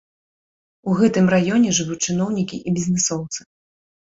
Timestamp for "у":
0.91-0.95